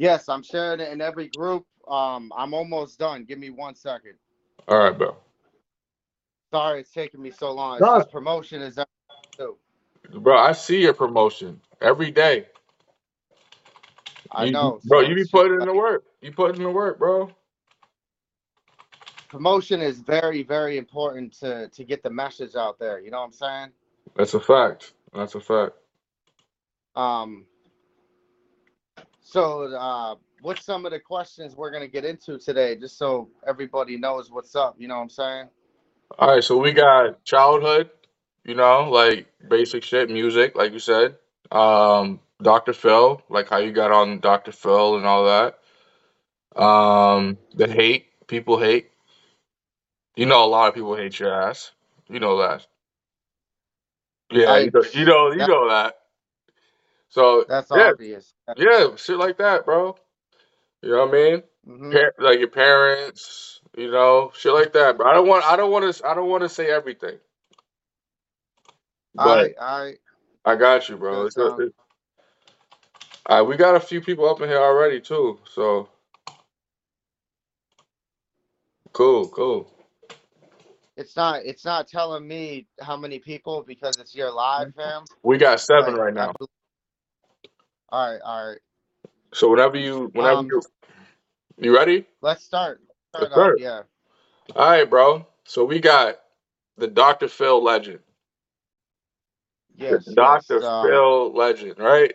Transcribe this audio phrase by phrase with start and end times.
[0.00, 1.66] Yes, I'm sharing it in every group.
[1.86, 3.24] Um, I'm almost done.
[3.26, 4.14] Give me one second.
[4.66, 5.14] All right, bro.
[6.54, 7.74] Sorry, it's taking me so long.
[7.74, 7.98] It's No.
[7.98, 8.78] just promotion is
[9.36, 9.58] too.
[10.10, 12.48] Bro, I see your promotion every day.
[14.32, 15.02] I You- know, bro.
[15.02, 16.04] so You be it's just putting in like- the work.
[16.22, 17.30] You putting in the work, bro.
[19.28, 23.00] promotion is very, very important to to get the message out there.
[23.00, 23.72] You know what I'm saying?
[24.16, 24.94] That's a fact.
[25.12, 25.76] That's a fact.
[26.96, 27.46] Um.
[29.30, 33.98] So, uh, what's some of the questions we're gonna get into today, just so everybody
[33.98, 34.76] knows what's up?
[34.78, 35.48] You know what I'm saying?
[36.18, 37.90] All right, so we got childhood,
[38.44, 41.16] you know, like basic shit, music, like you said.
[41.52, 42.72] Um, Dr.
[42.72, 44.52] Phil, like how you got on Dr.
[44.52, 45.58] Phil and all that.
[46.60, 48.90] Um, the hate, people hate.
[50.16, 51.72] You know, a lot of people hate your ass.
[52.08, 52.66] You know that.
[54.32, 55.99] Yeah, I- you know, you know, you know that.
[57.10, 57.92] So That's Yeah.
[57.92, 58.34] obvious.
[58.56, 59.96] yeah, shit like that, bro.
[60.82, 61.42] You know what I mean?
[61.68, 61.92] Mhm.
[61.92, 64.98] Par- like your parents, you know, shit like that.
[64.98, 67.18] But I don't want, I don't want to, I don't want to say everything.
[69.14, 69.98] But all right.
[70.44, 71.26] I got you, bro.
[71.26, 71.54] It's, sound.
[71.58, 71.74] it,
[73.26, 75.38] all right, we got a few people up in here already too.
[75.54, 75.88] So
[78.92, 79.72] cool, cool.
[80.96, 81.44] It's not.
[81.44, 85.08] It's not telling me how many people because it's your live, fam.
[85.22, 86.32] We got seven Like, right I now.
[86.38, 86.50] bel-
[87.92, 88.58] All right, all right.
[89.32, 90.62] So whenever you, whenever Um, you,
[91.58, 92.06] you ready?
[92.20, 92.80] Let's start.
[93.10, 93.60] Start Let's start.
[93.60, 93.82] Yeah.
[94.56, 95.26] All right, bro.
[95.44, 96.20] So we got
[96.76, 97.28] the Dr.
[97.28, 98.00] Phil legend,
[99.76, 100.04] Yes.
[100.06, 100.54] Dr.
[100.56, 102.14] yes, um, Phil legend, right?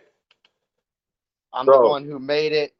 [1.52, 2.74] I'm So- the one who made it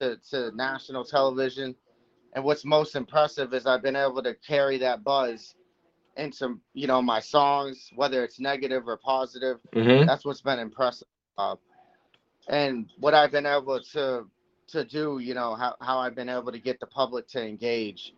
[0.00, 1.74] to, to national television.
[2.34, 5.54] And what's most impressive is I've been able to carry that buzz
[6.16, 9.58] into, you know, my songs, whether it's negative or positive.
[9.74, 10.06] Mm-hmm.
[10.06, 11.08] That's what's been impressive.
[11.38, 11.56] Uh,
[12.48, 14.26] and what I've been able to
[14.68, 18.14] to do, you know, how, how I've been able to get the public to engage.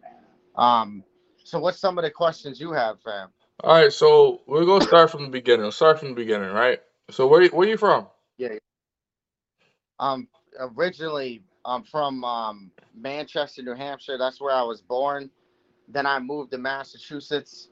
[0.57, 1.03] Um,
[1.43, 3.31] so what's some of the questions you have, fam?
[3.63, 5.65] All right, so we're gonna start from the beginning.
[5.65, 6.81] Let's start from the beginning, right?
[7.11, 8.07] So where where you from?
[8.37, 8.55] Yeah.
[9.99, 14.19] Um, originally, I'm from um, Manchester, New Hampshire.
[14.19, 15.31] That's where I was born.
[15.89, 17.69] Then I moved to Massachusetts.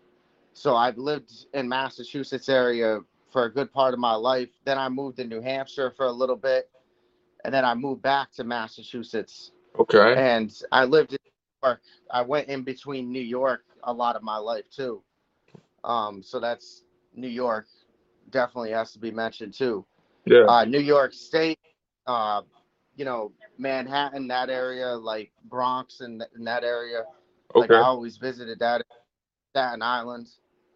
[0.54, 3.00] So I've lived in Massachusetts area
[3.32, 4.50] for a good part of my life.
[4.64, 6.70] Then I moved to New Hampshire for a little bit,
[7.44, 9.52] and then I moved back to Massachusetts.
[9.78, 10.14] Okay.
[10.16, 11.80] And I lived in New York.
[12.10, 15.02] I went in between New York a lot of my life too.
[15.84, 16.84] Um, so that's
[17.14, 17.66] New York.
[18.30, 19.84] Definitely has to be mentioned too
[20.26, 20.44] Yeah.
[20.44, 21.58] uh, New York State,
[22.06, 22.42] uh,
[22.96, 27.04] you know, Manhattan, that area, like Bronx and, and that area.
[27.54, 27.78] Like Okay.
[27.78, 28.82] I always visited that,
[29.50, 30.28] Staten Island.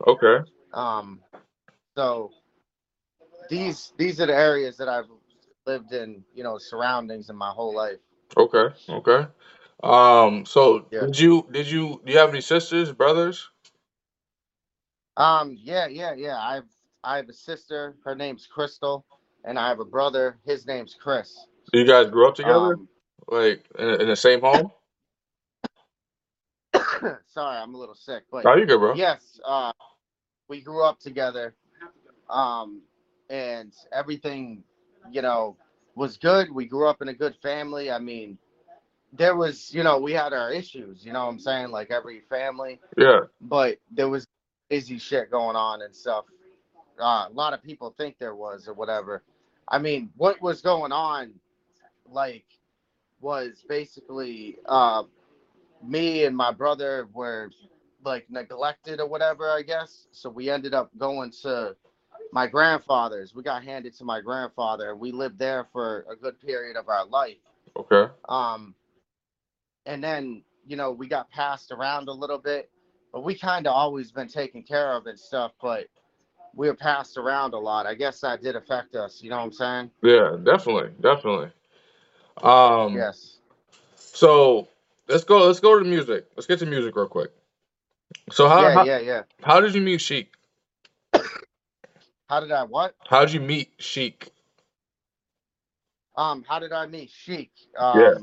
[0.06, 0.38] Okay.
[0.74, 1.20] Um,
[1.94, 2.30] so
[3.48, 5.06] these these are the areas that I've
[5.66, 7.98] lived in, you know, surroundings in my whole life.
[8.36, 8.74] Okay.
[8.88, 9.26] Okay.
[9.82, 10.46] Um.
[10.46, 11.06] So Yeah.
[11.06, 13.50] did you did you do you have any sisters, brothers?
[15.16, 16.38] Um, yeah, yeah, yeah.
[16.38, 16.64] I've
[17.04, 17.96] I have a sister.
[18.04, 19.06] Her name's Crystal,
[19.44, 20.38] and I have a brother.
[20.46, 21.36] His name's Chris.
[21.72, 22.88] You guys grew up together, Um,
[23.28, 24.72] like in, in the same home?
[27.26, 28.94] sorry, I'm a little sick, but No, you good, bro.
[28.94, 29.72] Yes, uh,
[30.48, 31.54] we grew up together,
[32.30, 32.82] um,
[33.30, 34.62] and everything,
[35.10, 35.56] you know,
[35.94, 36.50] was good.
[36.52, 37.90] We grew up in a good family.
[37.90, 38.38] I mean,
[39.12, 41.04] there was, you know, we had our issues.
[41.04, 41.70] You know what I'm saying?
[41.70, 43.20] Like every family, Yeah.
[43.40, 44.26] but there was
[44.68, 46.24] crazy shit going on and stuff.
[47.00, 49.22] Uh, a lot of people think there was or whatever.
[49.68, 51.32] I mean, what was going on,
[52.10, 52.44] like,
[53.20, 55.02] was basically uh,
[55.82, 57.50] me and my brother were
[58.04, 60.06] like neglected or whatever, I guess.
[60.12, 61.76] So we ended up going to
[62.32, 63.34] my grandfather's.
[63.34, 64.94] We got handed to my grandfather.
[64.94, 67.36] We lived there for a good period of our life.
[67.76, 68.12] Okay.
[68.28, 68.74] Um,
[69.84, 72.70] and then you know we got passed around a little bit,
[73.12, 75.52] but we kind of always been taken care of and stuff.
[75.60, 75.86] But
[76.54, 77.86] we were passed around a lot.
[77.86, 79.22] I guess that did affect us.
[79.22, 79.90] You know what I'm saying?
[80.02, 80.36] Yeah.
[80.42, 80.90] Definitely.
[81.00, 81.50] Definitely.
[82.42, 82.94] Um.
[82.94, 83.38] Yes.
[83.96, 84.68] So
[85.08, 85.46] let's go.
[85.46, 86.26] Let's go to the music.
[86.36, 87.30] Let's get to music real quick.
[88.30, 89.22] So how yeah, how, yeah, yeah.
[89.42, 90.32] how did you meet Sheik?
[92.28, 92.94] How did I what?
[93.08, 94.30] How did you meet Sheik?
[96.16, 97.52] Um, how did I meet Sheik?
[97.78, 98.14] Um, Yeah.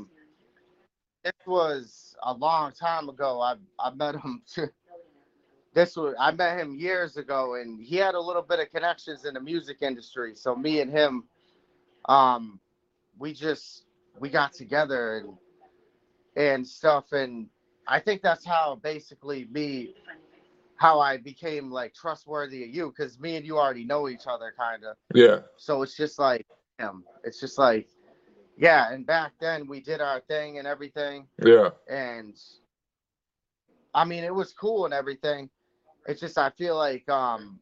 [1.24, 3.40] This was a long time ago.
[3.40, 4.42] I I met him.
[5.74, 9.24] this was I met him years ago, and he had a little bit of connections
[9.24, 10.34] in the music industry.
[10.34, 11.24] So me and him,
[12.06, 12.60] um,
[13.18, 13.84] we just
[14.20, 15.38] we got together and
[16.36, 17.48] and stuff, and
[17.88, 19.94] I think that's how basically me
[20.76, 24.52] how I became like trustworthy of you because me and you already know each other
[24.58, 24.96] kind of.
[25.14, 25.40] Yeah.
[25.56, 26.46] So it's just like
[26.78, 27.04] him.
[27.24, 27.88] It's just like
[28.56, 31.70] yeah, and back then we did our thing and everything, Yeah.
[31.88, 32.36] and
[33.92, 35.50] I mean it was cool and everything.
[36.06, 37.58] It's just I feel like um,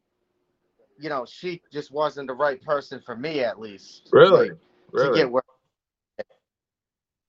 [0.99, 4.09] you know, she just wasn't the right person for me at least.
[4.11, 4.49] Really?
[4.49, 4.57] like, to
[4.91, 5.17] Really?
[5.19, 5.43] get where.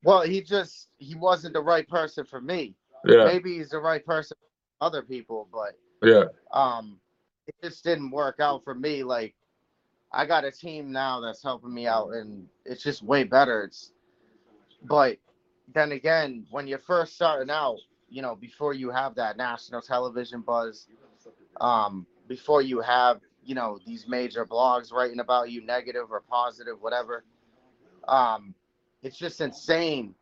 [0.02, 2.74] Well, he just he wasn't the right person for me.
[3.06, 3.24] Yeah.
[3.24, 4.36] Maybe he's the right person
[4.84, 6.26] other people, but Yeah.
[6.52, 7.00] um,
[7.46, 9.02] it just didn't work out for me.
[9.02, 9.34] Like,
[10.12, 13.64] I got a team now that's helping me out, and it's just way better.
[13.64, 13.92] It's,
[14.82, 15.18] but
[15.74, 17.78] then again, when you're first starting out,
[18.08, 20.86] you know, before you have that national television buzz,
[21.60, 26.80] um, before you have, you know, these major blogs writing about you, negative or positive,
[26.80, 27.24] whatever,
[28.06, 28.54] um,
[29.02, 30.14] it's just insane.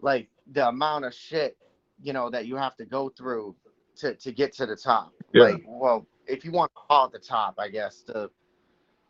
[0.00, 1.56] Like the amount of shit,
[2.02, 3.54] you know, that you have to go through
[3.96, 5.12] to to get to the top.
[5.32, 5.44] Yeah.
[5.44, 8.30] Like, well, if you want to call it the top, I guess the,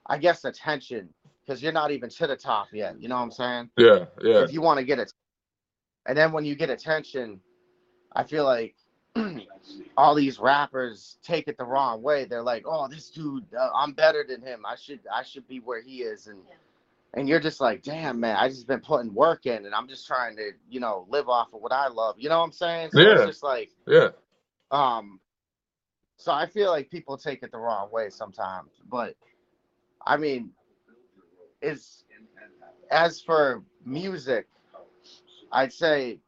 [0.06, 1.08] I guess attention,
[1.44, 3.00] because you're not even to the top yet.
[3.00, 3.70] You know what I'm saying?
[3.76, 4.06] Yeah.
[4.20, 4.42] Yeah.
[4.42, 5.12] If you want to get it,
[6.06, 7.40] and then when you get attention,
[8.14, 8.74] I feel like
[9.96, 12.24] all these rappers take it the wrong way.
[12.24, 14.64] They're like, "Oh, this dude, uh, I'm better than him.
[14.66, 16.40] I should, I should be where he is." And
[17.14, 20.06] and you're just like, "Damn, man, I just been putting work in, and I'm just
[20.06, 22.90] trying to, you know, live off of what I love." You know what I'm saying?
[22.92, 23.14] So Yeah.
[23.16, 24.08] it's just like, Yeah.
[24.72, 25.20] Um,
[26.16, 28.70] so I feel like people take it the wrong way sometimes.
[28.88, 29.14] But
[30.06, 30.50] I mean,
[31.60, 32.04] it's
[32.90, 34.46] as for music,
[35.52, 36.18] I'd say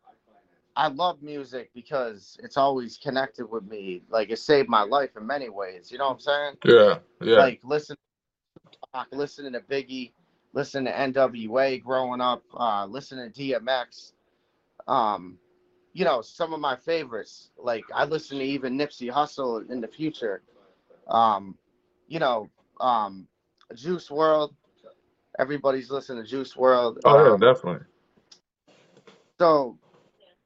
[0.76, 4.02] I love music because it's always connected with me.
[4.10, 5.90] Like it saved my life in many ways.
[5.90, 6.54] You know what I'm saying?
[6.64, 6.98] Yeah.
[7.20, 7.36] Yeah.
[7.36, 7.96] Like listen,
[9.12, 10.12] listening to Biggie,
[10.52, 14.12] listening to NWA growing up, uh, listening to DMX.
[14.86, 15.38] Um,
[15.94, 17.50] you know, some of my favorites.
[17.56, 20.42] Like I listen to even Nipsey Hussle in the future.
[21.08, 21.56] Um,
[22.08, 22.50] you know,
[22.80, 23.26] um,
[23.74, 24.52] Juice WRLD.
[25.38, 26.98] Everybody's listening to Juice WRLD.
[27.04, 27.86] oh yeah, Um, definitely.
[29.38, 29.78] so,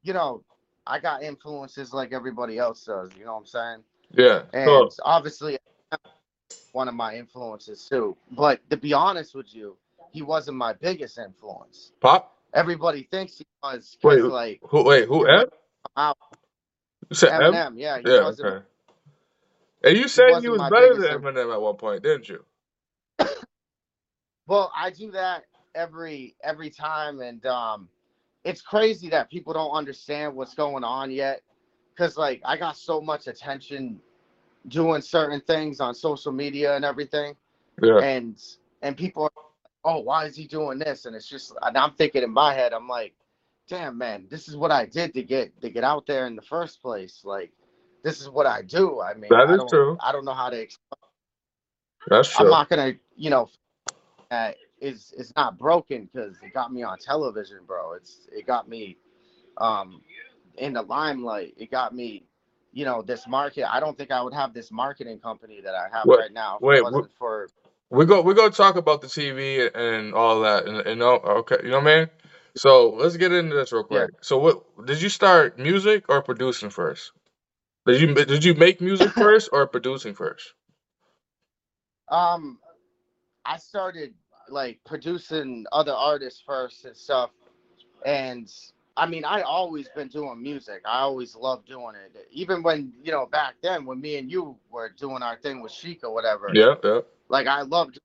[0.02, 0.44] you know,
[0.86, 3.10] I got influences like everybody else does.
[3.18, 3.78] You know what I'm saying?
[4.12, 4.42] Yeah.
[4.52, 5.58] And So obviously,
[6.72, 8.16] one of my influences too.
[8.32, 9.76] But to be honest with you,
[10.10, 11.92] he wasn't my biggest influence.
[12.00, 12.37] Pop.
[12.54, 14.84] Everybody thinks he was Wait, like Who?
[14.84, 15.08] Wait.
[15.08, 15.26] Who?
[15.28, 15.46] M?
[15.96, 16.16] out
[17.20, 17.78] You M?
[17.78, 18.14] Yeah, he Yeah.
[18.14, 18.50] wasn't.
[18.50, 18.64] Okay.
[19.84, 22.44] And you said he wasn't was better than Eminem at one point, didn't you?
[24.46, 27.88] Well, I do that every every time, and um,
[28.44, 31.42] it's crazy that people don't understand what's going on yet.
[31.98, 34.00] Cause like I got so much attention
[34.68, 37.36] doing certain things on social media and everything,
[37.82, 38.02] Yeah.
[38.02, 38.40] and
[38.82, 39.30] and people are,
[39.88, 41.06] oh, why is he doing this?
[41.06, 43.14] And it's just, and I'm thinking in my head, I'm like,
[43.68, 46.42] damn man, this is what I did to get to get out there in the
[46.42, 47.22] first place.
[47.24, 47.52] Like,
[48.04, 49.02] this is what I do.
[49.02, 49.98] I mean, That I is don't, true.
[50.00, 50.60] I don't know how to.
[50.60, 50.86] explain.
[52.08, 52.46] That's true.
[52.46, 53.50] I'm not gonna, you know,
[54.30, 57.94] uh, is is not broken because it got me on television, bro.
[57.94, 58.98] It's it got me,
[59.58, 60.02] um,
[60.58, 61.54] in the limelight.
[61.58, 62.26] It got me,
[62.72, 63.72] you know, this market.
[63.72, 66.58] I don't think I would have this marketing company that I have Wait, right now
[66.58, 67.50] if wait, it wasn't for.
[67.90, 71.58] We go we go talk about the TV and all that, and, and all, okay,
[71.64, 72.10] you know what I mean.
[72.56, 74.06] So let's get into this real Yeah.
[74.06, 74.10] quick.
[74.22, 77.12] So what did you start music or producing first?
[77.86, 80.54] Did you did you make music first or producing first?
[82.10, 82.60] Um,
[83.46, 84.14] I started
[84.48, 87.30] like producing other artists first and stuff,
[88.06, 88.52] and
[88.96, 90.82] I mean, I always been doing music.
[90.86, 92.28] I always loved doing it.
[92.32, 95.72] Even when you know back then, when me and you were doing our thing with
[95.72, 97.98] Chic or whatever, Yeah, yeah, like I loved.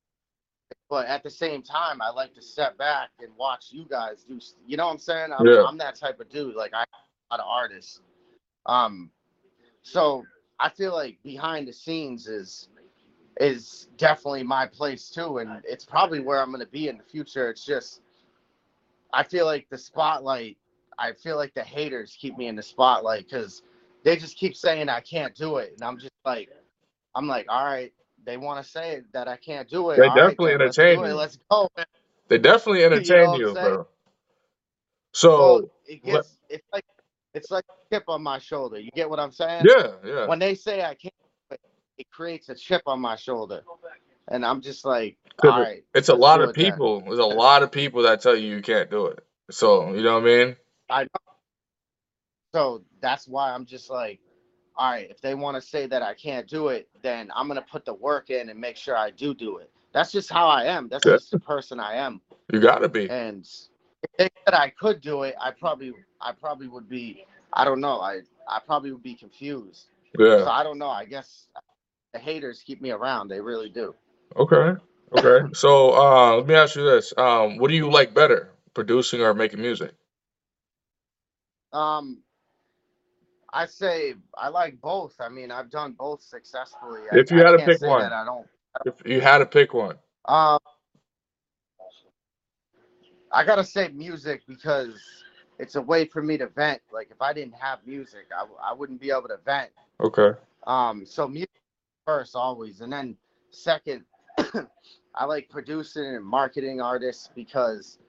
[0.90, 4.40] But at the same time, I like to step back and watch you guys do.
[4.68, 5.32] You know what I'm saying?
[5.38, 5.64] I'm, Yeah.
[5.64, 6.56] I'm that type of dude.
[6.56, 8.02] Like I, a lot of artists.
[8.66, 9.10] Um,
[9.82, 10.24] so
[10.60, 12.70] I feel like behind the scenes is
[13.40, 17.50] is definitely my place too, and it's probably where I'm gonna be in the future.
[17.50, 18.02] It's just
[19.12, 20.58] I feel like the spotlight.
[21.00, 23.64] I feel like the haters keep me in the spotlight because
[24.04, 26.50] they just keep saying I can't do it, and I'm just like,
[27.16, 27.92] I'm like, all right,
[28.26, 30.02] they want to say that I can't do it.
[30.02, 31.16] They all right, definitely let's entertain you.
[31.16, 31.70] Let's go.
[31.78, 31.86] man.
[32.30, 33.88] They definitely You know entertain you, bro.
[35.38, 36.86] Well, So it gets it's like
[37.34, 38.80] it's like a chip on my shoulder.
[38.80, 39.70] You get what I'm saying?
[39.70, 41.14] yeah, yeah, When they say I can't,
[41.50, 41.62] do it,
[42.00, 43.64] it creates a chip on my shoulder,
[44.30, 46.74] and I'm just like, all right, it's a lot of then.
[46.74, 47.02] people.
[47.02, 49.20] There's a lot of people that tell you you can't do it.
[49.52, 50.56] So you know what I mean?
[50.90, 51.10] I know.
[52.56, 54.20] So that's why I'm just like,
[54.76, 57.66] all right, if they want to say that I can't do it, then I'm gonna
[57.70, 59.72] put the work in and make sure I do do it.
[59.94, 60.90] That's just how I am.
[60.90, 61.14] That's Yeah.
[61.14, 62.22] just the person I am.
[62.52, 63.10] You gotta be.
[63.10, 63.48] And
[64.04, 67.26] if they said I could do it, I probably, I probably would be.
[67.54, 68.00] I don't know.
[68.02, 69.88] I, I probably would be confused.
[70.18, 70.44] Yeah.
[70.46, 70.90] So I don't know.
[70.90, 71.48] I guess
[72.14, 73.28] the haters keep me around.
[73.28, 73.96] They really do.
[74.36, 74.76] Okay.
[75.16, 75.48] Okay.
[75.54, 79.34] So uh, let me ask you this: um, What do you like better, producing or
[79.34, 79.92] making music?
[81.72, 82.20] Um,
[83.54, 85.16] I say I like both.
[85.20, 87.02] I mean, I've done both successfully.
[87.12, 88.12] If you had to pick one.
[88.12, 88.48] I don't.
[88.86, 89.98] If you had to pick one.
[90.26, 90.60] Um,
[93.32, 95.00] I gotta say music because
[95.60, 96.82] it's a way for me to vent.
[96.92, 99.70] Like if I didn't have music, I, I wouldn't be able to vent.
[100.02, 100.38] Okay.
[100.66, 101.50] Um, so music
[102.06, 103.16] first always, and then
[103.52, 104.04] second,
[105.16, 108.00] I like producing and marketing artists because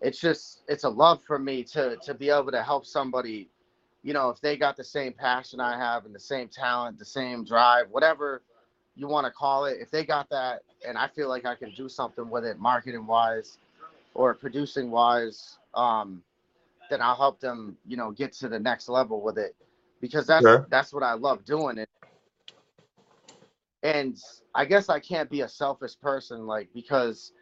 [0.00, 3.48] it's just it's a love for me to to be able to help somebody.
[4.04, 7.06] You know, if they got the same passion I have and the same talent, the
[7.06, 8.42] same drive, whatever
[8.96, 11.72] you want to call it, if they got that, and I feel like I can
[11.74, 13.58] do something with it, marketing wise
[14.14, 16.22] or producing wise, um,
[16.90, 17.78] then I'll help them.
[17.88, 19.56] You know, get to the next level with it
[20.02, 21.78] because that's that's what I love doing.
[21.78, 21.88] And
[23.82, 24.18] and
[24.54, 27.32] I guess I can't be a selfish person, like because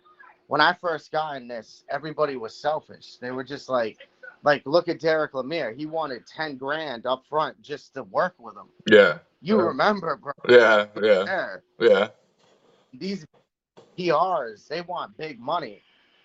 [0.49, 3.17] when I first got in this, everybody was selfish.
[3.21, 3.99] They were just like,
[4.43, 5.75] like look at Derek Lemire.
[5.77, 8.69] He wanted ten grand up front just to work with him.
[8.91, 9.19] Yeah.
[9.41, 9.65] You Yeah.
[9.67, 10.33] remember, bro?
[10.49, 10.87] Yeah.
[11.01, 11.25] Yeah.
[11.25, 11.57] Yeah.
[11.79, 12.09] Yeah.
[12.95, 13.27] These
[13.99, 15.83] PRs, they want big money.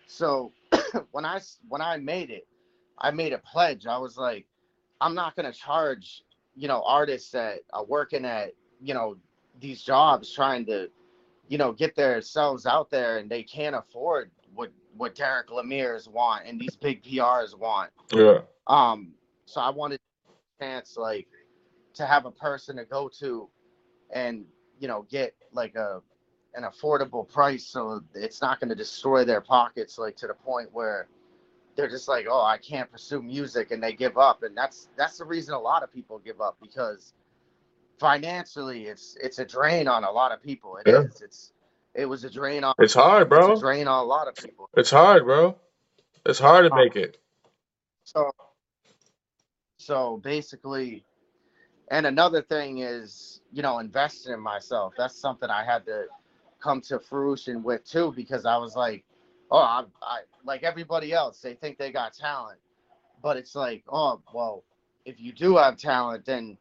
[0.07, 0.51] So
[1.11, 2.47] when I when I made it,
[2.99, 3.85] I made a pledge.
[3.87, 4.45] I was like,
[5.01, 6.23] I'm not gonna charge,
[6.55, 9.17] you know, artists that are working at, you know,
[9.59, 10.89] these jobs trying to,
[11.49, 14.31] you know, get themselves out there and they can't afford
[14.97, 17.91] what Derek Lemire's want and these big PRs want.
[18.13, 18.39] Yeah.
[18.67, 19.13] Um,
[19.45, 19.99] so I wanted
[20.59, 21.27] a chance like
[21.93, 23.49] to have a person to go to
[24.11, 24.45] and
[24.79, 26.01] you know get like a
[26.55, 30.69] an affordable price so it's not going to destroy their pockets like to the point
[30.71, 31.07] where
[31.75, 35.17] they're just like oh i can't pursue music and they give up and that's that's
[35.17, 37.13] the reason a lot of people give up because
[37.99, 40.93] financially it's it's a drain on a lot of people It is.
[41.19, 41.25] Yeah.
[41.25, 41.53] it's
[41.97, 43.57] it was a drain on It's hard, it's bro.
[43.57, 45.57] a drain on a lot of people It's hard, bro.
[46.25, 47.17] It's hard to make it.
[48.05, 48.31] So,
[49.77, 51.03] so basically,
[51.91, 54.93] and another thing is, you know, investing in myself.
[54.97, 56.05] That's something I had to
[56.61, 59.05] come to fruition with too, because I was like,
[59.51, 61.39] oh, I, I like everybody else.
[61.41, 62.59] They think they got talent,
[63.23, 64.63] but it's like, oh, well,
[65.05, 66.57] if you do have talent, then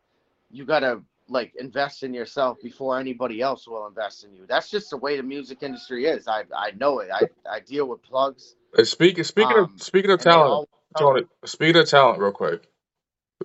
[0.50, 4.47] you gotta like invest in yourself before anybody else will invest in you.
[4.49, 6.28] That's just the way the music industry is.
[6.28, 7.11] I I know it.
[7.12, 8.56] I I deal with plugs.
[8.85, 10.64] Speaking speaking Um, of speaking of they talent,
[10.99, 11.25] Tony.
[11.45, 12.68] Speaking of talent, real quick.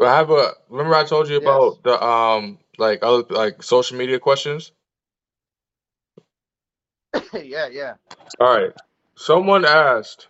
[0.02, 0.54] I have a.
[0.70, 1.64] Remember I told you yes.
[1.64, 4.72] about the um like other like social media questions.
[7.34, 7.96] yeah, yeah.
[8.40, 8.74] All right.
[9.16, 10.28] Someone asked.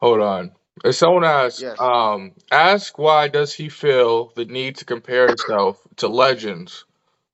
[0.00, 0.52] Hold on.
[0.84, 1.78] Uh, Someone asks, Yes.
[1.78, 2.32] Um.
[2.50, 6.84] Ask why does he feel the need to compare himself to legends,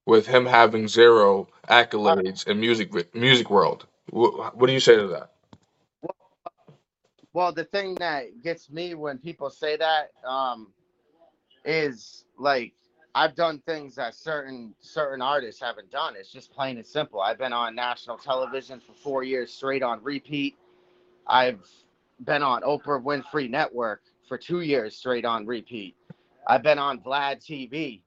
[0.06, 3.86] with him having zero accolades in music music world.
[4.10, 5.30] What, what do you say to that?
[7.32, 10.72] Well, the thing that gets me when people say that um,
[11.64, 12.74] is like
[13.14, 16.14] I've done things that certain certain artists haven't done.
[16.16, 17.20] It's just plain and simple.
[17.20, 20.56] I've been on national television for four years straight on repeat.
[21.26, 21.66] I've
[22.20, 25.96] been on Oprah Winfrey Network for two years straight on repeat.
[26.46, 28.02] I've been on Vlad TV.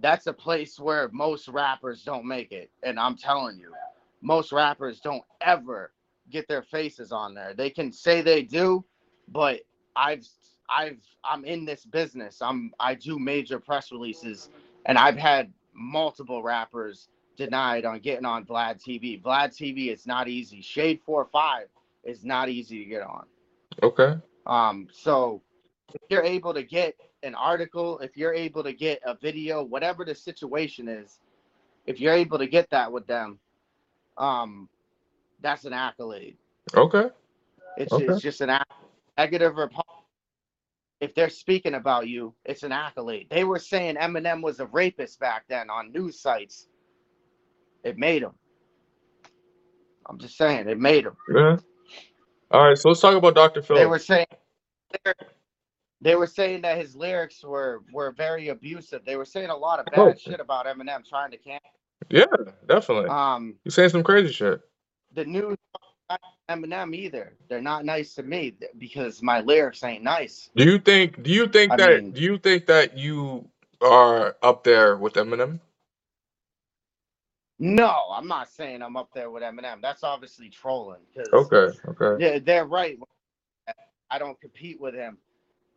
[0.00, 3.72] That's a place where most rappers don't make it, and I'm telling you,
[4.20, 5.92] most rappers don't ever
[6.30, 7.54] get their faces on there.
[7.54, 8.84] They can say they do,
[9.28, 9.60] but
[9.94, 10.26] I've
[10.68, 12.42] I've I'm in this business.
[12.42, 14.50] I'm I do major press releases
[14.86, 19.20] and I've had multiple rappers denied on getting on Vlad TV.
[19.22, 20.60] Vlad TV is not easy.
[20.60, 21.68] Shade 45
[22.06, 23.24] is not easy to get on.
[23.82, 24.14] Okay.
[24.46, 25.42] Um so
[25.92, 30.04] if you're able to get an article, if you're able to get a video, whatever
[30.04, 31.20] the situation is,
[31.86, 33.38] if you're able to get that with them,
[34.16, 34.68] um
[35.40, 36.36] that's an accolade.
[36.74, 37.10] Okay.
[37.76, 38.06] It's Okay.
[38.06, 38.72] it's just an act,
[39.18, 39.92] negative or positive.
[41.00, 43.26] If they're speaking about you, it's an accolade.
[43.30, 46.68] They were saying Eminem was a rapist back then on news sites.
[47.84, 48.32] It made him.
[50.08, 51.16] I'm just saying, it made him.
[51.34, 51.56] Yeah.
[52.50, 52.78] All right.
[52.78, 53.62] So let's talk about Dr.
[53.62, 53.76] Phil.
[53.76, 53.90] They Phil.
[53.90, 54.26] were saying
[56.00, 59.04] they were saying that his lyrics were were very abusive.
[59.04, 60.06] They were saying a lot of Oh.
[60.06, 61.70] bad shit about Eminem trying to cancel.
[62.10, 62.26] Yeah,
[62.68, 63.08] definitely.
[63.08, 64.60] Um, You're saying some crazy shit.
[65.14, 65.56] the news
[66.08, 67.32] not Eminem either.
[67.48, 70.50] They're not nice to me because my lyrics ain't nice.
[70.54, 71.22] Do you think?
[71.24, 72.02] Do you think I that?
[72.02, 73.48] mean- do you think that you
[73.80, 75.58] are up there with Eminem?
[77.58, 79.82] No, I'm not saying I'm up there with Eminem.
[79.82, 81.00] That's obviously trolling.
[81.14, 81.78] 'cause Okay.
[81.88, 82.24] Okay.
[82.24, 82.98] they're, they're right.
[84.10, 85.18] I don't compete with him.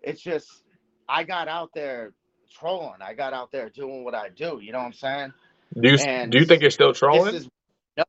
[0.01, 0.63] It's just
[1.09, 2.13] I got out there
[2.51, 3.01] trolling.
[3.01, 4.59] I got out there doing what I do.
[4.61, 5.33] You know what I'm saying?
[5.79, 7.33] Do you And do you think you're still trolling?
[7.33, 7.49] This is
[7.97, 8.05] no.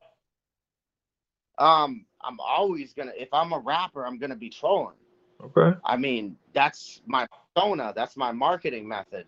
[1.59, 4.97] Um, I'm always gonna if I'm a rapper, I'm gonna be trolling.
[5.43, 5.77] Okay.
[5.85, 7.93] I mean, that's my persona.
[7.95, 9.25] That's my marketing method.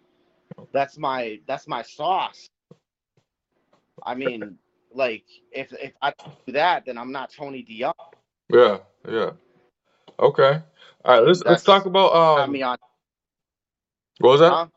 [0.74, 2.48] That's my that's my sauce.
[4.02, 4.58] I mean,
[4.94, 6.14] like if if I
[6.46, 7.94] do that, then I'm not Tony Dion.
[8.50, 8.80] Yeah.
[9.08, 9.32] Yeah.
[10.20, 10.62] Okay.
[11.06, 11.28] All right.
[11.28, 12.52] Let's let's talk about um.
[12.52, 12.78] me on.
[14.20, 14.52] What was that?
[14.52, 14.68] Huh?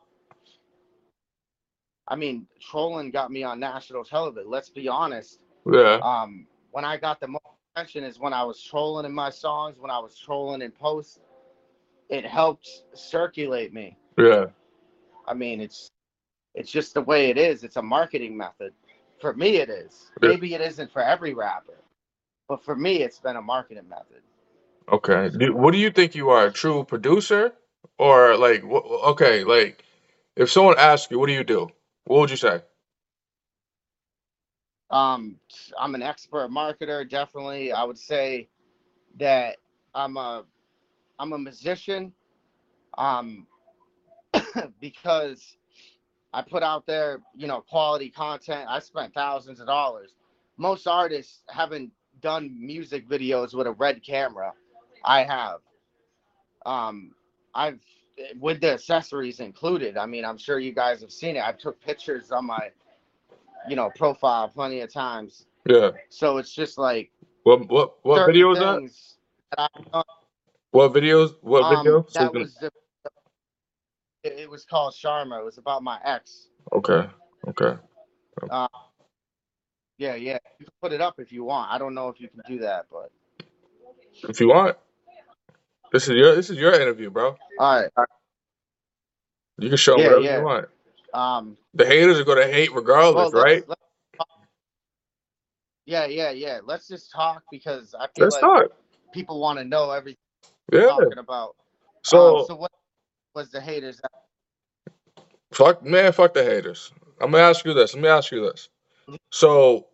[2.07, 4.49] I mean, trolling got me on national television.
[4.49, 5.39] Let's be honest.
[5.69, 5.99] Yeah.
[6.01, 7.43] Um, when I got the most
[7.75, 11.19] attention is when I was trolling in my songs, when I was trolling in posts.
[12.09, 13.97] It helped circulate me.
[14.17, 14.45] Yeah.
[15.27, 15.91] I mean, it's
[16.55, 17.63] it's just the way it is.
[17.63, 18.73] It's a marketing method.
[19.21, 20.11] For me, it is.
[20.21, 21.79] Maybe it isn't for every rapper,
[22.49, 24.21] but for me, it's been a marketing method.
[24.91, 25.29] Okay.
[25.37, 26.47] Do, what do you think you are?
[26.47, 27.53] A true producer,
[27.99, 28.63] or like?
[28.63, 29.43] wh- Okay.
[29.43, 29.83] Like,
[30.35, 31.69] if someone asks you, what do you do?
[32.05, 32.61] What would you say?
[34.91, 35.39] Um,
[35.79, 37.73] I'm an expert marketer, definitely.
[37.73, 38.49] I would say
[39.19, 39.57] that
[39.95, 40.45] I'm a
[41.19, 42.13] I'm a musician.
[42.97, 43.47] Um,
[44.81, 45.57] because
[46.33, 48.65] I put out there, you know, quality content.
[48.69, 50.15] I spent thousands of dollars.
[50.57, 51.91] Most artists haven't
[52.21, 54.53] done music videos with a red camera.
[55.03, 55.59] I have.
[56.65, 57.11] Um,
[57.55, 57.79] I've
[58.39, 59.95] with the accessories included.
[59.97, 61.43] I mean, I'm sure you guys have seen it.
[61.43, 62.71] I took pictures on my,
[63.69, 65.45] you know, profile plenty of times.
[65.67, 65.91] Yeah.
[66.09, 67.11] So it's just like
[67.43, 68.89] What what what video is that?
[69.57, 70.03] that I've.
[70.71, 71.35] What videos?
[71.41, 72.05] What Um, video?
[72.09, 72.71] So that was the.
[74.23, 75.39] It, it was called Sharma.
[75.39, 76.49] It was about my ex.
[76.73, 77.07] Okay.
[77.49, 77.77] Okay.
[79.99, 80.39] Yeah, yeah.
[80.59, 81.71] You can put it up if you want.
[81.71, 83.11] I don't know if you can do that, but
[84.29, 84.77] If you want,
[85.91, 87.37] this is your this is your interview, bro.
[87.57, 87.89] all right.
[89.59, 90.39] You can show Yeah, whatever yeah.
[90.39, 90.67] you want.
[91.13, 91.57] Um.
[91.75, 92.73] The haters are gonna hate
[93.11, 93.65] Well, regardless, let's, right?
[93.67, 93.81] let's.
[95.85, 96.59] Yeah, yeah, yeah.
[96.65, 98.71] Let's just talk because I feel Let's like talk.
[99.13, 100.17] people want to know everything
[100.71, 100.95] we're Yeah.
[100.95, 101.55] talking about.
[102.03, 102.71] So um, so what
[103.37, 104.01] was the haters?
[105.53, 106.91] fuck man, fuck the haters.
[107.21, 107.93] I'm gonna ask you this.
[107.95, 108.69] Let me ask you this.
[109.31, 109.87] So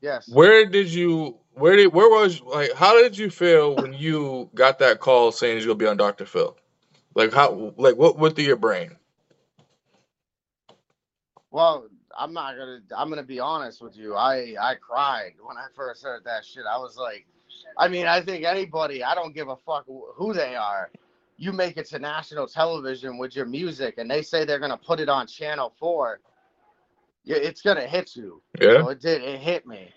[0.00, 0.28] Yes.
[0.28, 4.78] where did you where did where was like how did you feel when you got
[4.80, 6.26] that call saying you'll be on Dr.
[6.26, 6.56] Phil?
[7.14, 8.96] Like how like what went through your brain?
[11.50, 11.86] Well,
[12.18, 12.80] I'm not gonna.
[12.96, 14.16] I'm gonna be honest with you.
[14.16, 16.64] I I cried when I first heard that shit.
[16.70, 17.26] I was like,
[17.78, 19.04] I mean, I think anybody.
[19.04, 20.90] I don't give a fuck who they are.
[21.36, 25.00] You make it to national television with your music, and they say they're gonna put
[25.00, 26.20] it on Channel Four.
[27.24, 28.42] Yeah, it's gonna hit you.
[28.60, 28.82] Yeah?
[28.82, 29.22] So it did.
[29.22, 29.92] It hit me.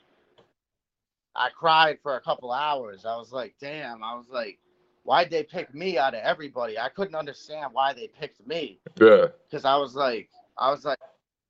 [1.36, 3.06] I cried for a couple hours.
[3.06, 4.04] I was like, damn.
[4.04, 4.58] I was like,
[5.04, 6.80] why'd they pick me out of everybody?
[6.80, 9.28] I couldn't understand why they picked me Yeah.
[9.50, 10.98] because I was like, I was like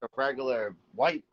[0.04, 1.24] a regular white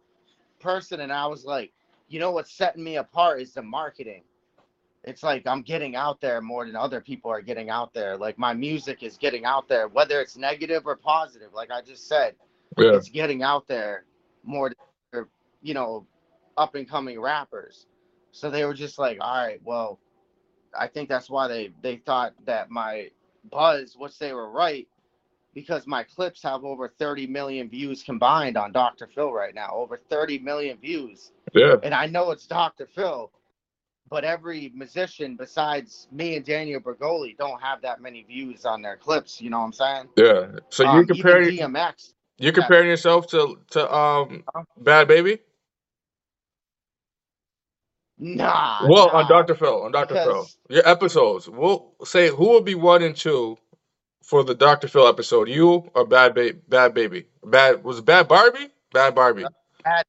[0.60, 1.72] person, and I was like,
[2.08, 4.22] you know what's setting me apart is the marketing.
[5.04, 8.16] It's like I'm getting out there more than other people are getting out there.
[8.16, 11.52] Like my music is getting out there, whether it's negative or positive.
[11.52, 12.34] Like I just said,
[12.78, 12.94] Yeah.
[12.96, 14.04] it's getting out there
[14.42, 15.26] more than
[15.62, 16.06] you know,
[16.56, 17.86] up and coming rappers.
[18.32, 19.98] So they were just like, all right, well,
[20.78, 23.10] I think that's why they they thought that my
[23.50, 24.86] buzz, which they were right,
[25.54, 29.08] because my clips have over 30 million views combined on Dr.
[29.14, 31.32] Phil right now, over 30 million views.
[31.54, 31.76] Yeah.
[31.82, 32.86] And I know it's Dr.
[32.86, 33.30] Phil,
[34.14, 38.96] but every musician besides me and Danielle Bregoli don't have that many views on their
[38.96, 39.40] clips.
[39.40, 40.08] You know what I'm saying?
[40.16, 40.46] Yeah.
[40.68, 42.12] So Um, you're even comparing DMX.
[42.38, 44.44] you're comparing yourself to to um
[44.80, 45.40] Bhad Bhabie?
[48.18, 48.86] Nah.
[48.88, 49.18] Well, nah.
[49.18, 49.56] on Dr.
[49.56, 50.14] Phil, on Dr.
[50.14, 50.46] Phil.
[50.68, 51.48] Your episodes.
[51.48, 53.58] We'll say who would be one and two
[54.22, 54.86] for the Dr.
[54.86, 55.48] Phil episode?
[55.48, 56.60] You or Bhad Bhabie?
[56.68, 57.24] Bhad Bhabie?
[57.44, 58.68] Bad was it Bad Barbie?
[58.92, 59.46] Bad Barbie.
[59.82, 60.04] Bad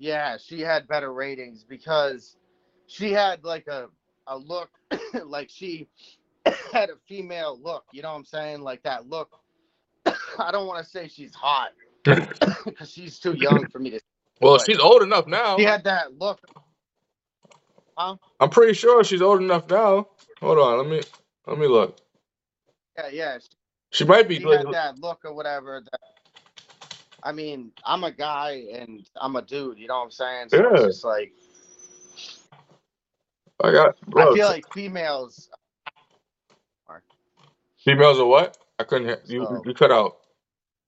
[0.00, 2.36] Yeah, she had better ratings because
[2.90, 3.88] she had like a
[4.28, 4.70] a look
[5.26, 5.88] like she
[6.72, 8.62] had a female look, you know what I'm saying?
[8.62, 9.30] Like that look.
[10.38, 11.70] I don't want to say she's hot
[12.66, 14.00] because she's too young for me to.
[14.40, 15.58] Well, she's old enough now.
[15.58, 16.40] She had that look.
[17.96, 18.16] huh?
[18.40, 20.08] I'm pretty sure she's old enough now.
[20.40, 21.02] Hold on, let me
[21.46, 21.98] let me look.
[22.98, 23.38] Yeah, yeah.
[23.38, 23.48] She,
[23.92, 25.82] She might be she like, had that look or whatever.
[25.90, 26.00] That,
[27.22, 29.78] I mean, I'm a guy and I'm a dude.
[29.78, 30.50] You know what I'm saying?
[30.50, 30.70] So Yeah.
[30.70, 31.32] it's just like
[33.62, 35.48] I got I feel like females.
[37.84, 38.58] females are what?
[38.78, 40.16] I couldn't hear you So- you cut out.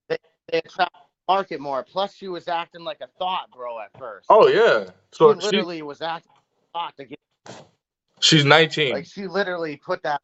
[0.09, 0.19] they
[0.59, 1.83] attract the market more.
[1.83, 4.27] Plus, she was acting like a thought bro at first.
[4.29, 4.91] Oh yeah.
[5.13, 7.19] So she she, literally was acting like a thought to get
[8.21, 8.93] she's 19.
[8.95, 10.21] like she literally put that.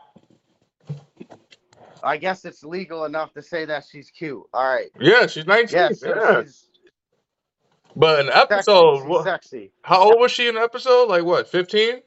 [2.03, 4.43] I guess it's legal enough to say that she's cute.
[4.55, 4.89] All right.
[5.01, 5.77] yeah, she's 19.
[5.77, 5.89] Yeah.
[5.93, 6.43] So yeah.
[6.43, 6.69] she's
[7.97, 8.41] But an Sexy.
[8.55, 9.73] episode, She's what, sexy.
[9.83, 11.09] how old was she in the episode?
[11.09, 12.01] Like what, 15?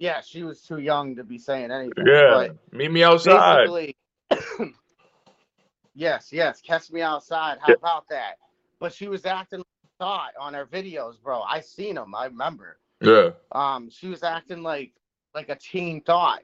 [0.00, 2.06] Yeah, she was too young to be saying anything.
[2.06, 2.30] Yeah.
[2.32, 3.68] But Meet me outside.
[5.94, 7.58] yes, yes, catch me outside.
[7.60, 7.74] How Yeah.
[7.78, 8.38] about that?
[8.78, 11.42] But she was acting like a thought on her videos, bro.
[11.42, 12.14] I seen them.
[12.14, 12.78] I remember.
[13.02, 13.30] Yeah.
[13.52, 14.92] Um, she was acting like
[15.34, 16.40] like a teen thought,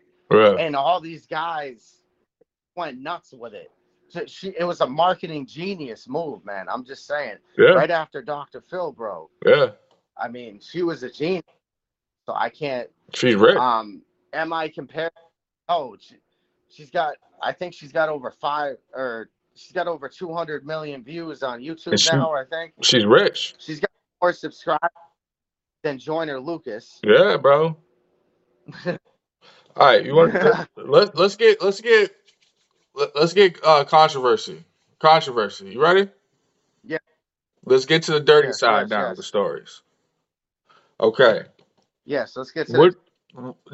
[0.59, 2.03] and all these guys
[2.77, 3.71] went nuts with it.
[4.09, 6.67] So she, it was a marketing genius move, man.
[6.69, 7.39] I'm just saying.
[7.59, 7.71] Yeah.
[7.71, 8.61] Right after Dr.
[8.61, 9.31] Phil, bro.
[9.47, 9.71] Yeah.
[10.17, 11.43] I mean, she was a genius.
[12.27, 12.89] So I can't.
[13.15, 13.57] She's rich.
[13.57, 15.11] Um, am I comparing?
[15.69, 16.17] Oh, she,
[16.69, 17.15] she's got.
[17.43, 21.99] I think she's got over five or she's got over 200 million views on YouTube
[22.01, 22.33] she- now.
[22.33, 23.55] I think She's rich.
[23.59, 23.91] she's got
[24.23, 24.91] more subscribers
[25.83, 27.01] than Joyner Lucas.
[27.05, 27.77] Yeah, bro.
[28.87, 28.97] All
[29.77, 30.35] right, you want
[30.77, 32.11] let's let's get let's get
[32.95, 34.65] let- let's get uh controversy.
[34.99, 35.71] Controversy.
[35.73, 36.09] You ready?
[36.83, 36.99] Yeah.
[37.65, 39.17] Let's get to the dirty Yes, side yes, now yes.
[39.19, 39.83] the stories.
[41.01, 41.43] Okay.
[42.07, 42.79] Yes, let's get to.
[42.79, 42.95] What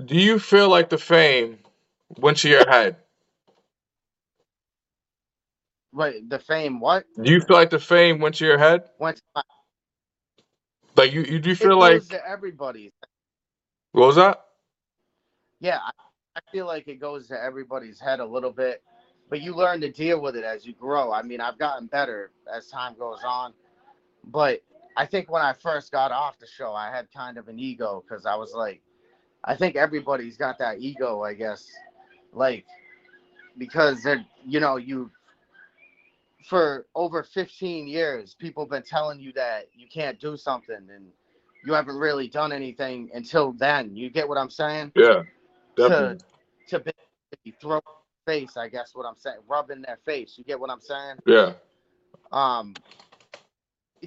[0.07, 1.59] do you feel like the fame
[2.18, 2.97] went to your head?
[5.92, 6.81] Wait, the fame.
[6.81, 8.85] What Do you feel like the fame went to your head?
[8.99, 9.42] went to my,
[10.97, 12.92] Like you you do it feel like goes to everybody's.
[13.92, 14.45] what was that?
[15.61, 15.90] Yeah, I,
[16.37, 18.83] I feel like it goes to everybody's head a little bit,
[19.31, 21.12] but you learn to deal with it as you grow.
[21.12, 23.55] I mean, I've gotten better as time goes on,
[24.25, 24.62] but
[24.97, 28.05] I think when I first got off the show, I had kind of an ego
[28.07, 28.83] because I was like,
[29.45, 31.71] I think everybody's got that ego, I guess,
[32.33, 32.65] like
[33.59, 35.11] because they're, you know, you
[36.49, 41.07] for over 15 years, people have been telling you that you can't do something and
[41.65, 43.95] you haven't really done anything until then.
[43.95, 44.93] You get what I'm saying?
[44.97, 45.23] Yeah.
[45.77, 46.19] Definitely.
[46.69, 47.81] to basically throw
[48.27, 50.35] face, I guess what I'm saying, rub in their face.
[50.37, 51.17] You get what I'm saying?
[51.27, 51.53] Yeah.
[52.31, 52.75] Um,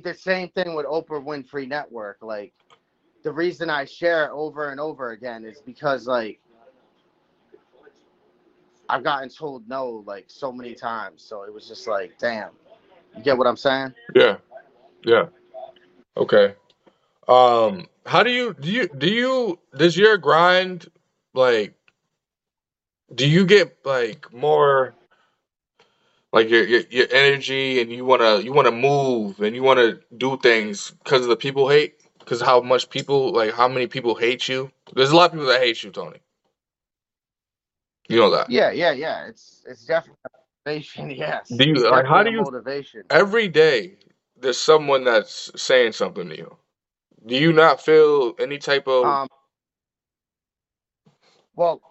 [0.04, 2.18] the same thing with Oprah Winfrey Network.
[2.22, 2.54] Like,
[3.26, 6.40] the reason I share it over and over again is because like
[8.88, 11.24] I've gotten told no like so many times.
[11.24, 12.52] So it was just like, damn.
[13.18, 13.96] You get what I'm saying?
[14.14, 14.38] Yeah.
[15.04, 15.26] Yeah.
[16.16, 16.54] Okay.
[17.28, 20.86] Um how do you do you do you does your grind
[21.34, 21.74] like
[23.16, 24.94] do you get like more
[26.36, 29.64] like your your, your energy and you want to you want to move and you
[29.64, 31.96] want to do things cuz of the people hate
[32.28, 34.72] cuz how much people like how many people hate you?
[34.96, 36.20] There's a lot of people that hate you, Tony.
[38.10, 38.52] You know that.
[38.52, 39.28] Yeah, yeah, yeah.
[39.28, 40.20] It's it's definitely
[40.66, 41.12] motivation.
[41.26, 41.50] Yes.
[41.50, 43.04] Do you- like, how do you- motivation?
[43.10, 43.98] Every day
[44.38, 46.58] there's someone that's saying something to you.
[47.26, 49.28] Do you not feel any type of Um,
[51.56, 51.82] well,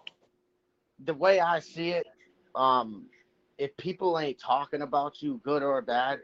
[1.03, 2.07] the way I see it,
[2.55, 3.07] um,
[3.57, 6.19] if people ain't talking about you, good or bad,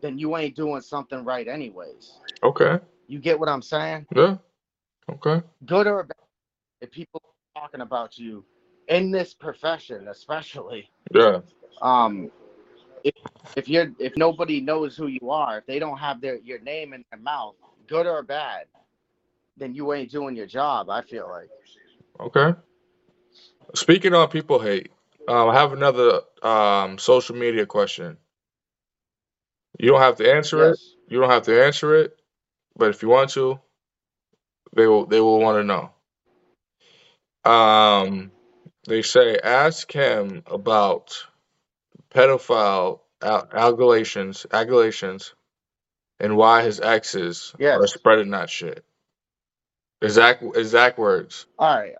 [0.00, 2.18] then you ain't doing something right, anyways.
[2.42, 2.78] Okay.
[3.06, 4.06] You get what I'm saying?
[4.14, 4.36] Yeah.
[5.10, 5.42] Okay.
[5.66, 6.16] Good or bad,
[6.80, 7.22] if people
[7.56, 8.44] are talking about you
[8.88, 11.40] in this profession, especially, Yeah.
[11.80, 12.30] um,
[13.04, 13.14] if
[13.56, 16.92] if you're if nobody knows who you are, if they don't have their your name
[16.92, 17.54] in their mouth,
[17.86, 18.66] good or bad,
[19.56, 20.90] then you ain't doing your job.
[20.90, 21.50] I feel like.
[22.20, 22.58] Okay.
[23.74, 24.90] Speaking on people hate,
[25.28, 28.18] um, I have another um, social media question.
[29.78, 30.78] You don't have to answer it.
[31.08, 32.16] You don't have to answer it,
[32.76, 33.60] but if you want to,
[34.74, 35.06] they will.
[35.06, 35.90] They will want to know.
[37.50, 38.32] Um,
[38.88, 41.26] they say ask him about
[42.10, 45.34] pedophile al- allegations, allegations,
[46.20, 48.84] and why his exes are spreading that shit.
[50.02, 51.46] Exact exact words.
[51.58, 51.94] All right.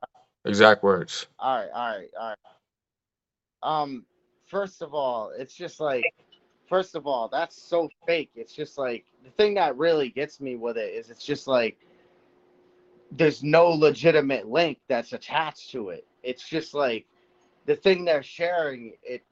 [0.44, 1.26] Exact words.
[1.38, 2.36] All right, all right, all right.
[3.62, 4.06] Um,
[4.54, 6.04] first of all, it's just like,
[6.68, 8.30] first of all, that's so fake.
[8.36, 11.76] It's just like the thing that really gets me with it is it's just like
[13.10, 16.06] there's no legitimate link that's attached to it.
[16.22, 17.04] It's just like
[17.66, 19.24] the thing they're sharing it,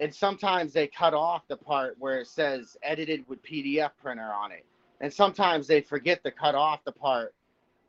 [0.00, 4.52] and sometimes they cut off the part where it says edited with PDF printer on
[4.52, 4.64] it,
[5.02, 7.34] and sometimes they forget to cut off the part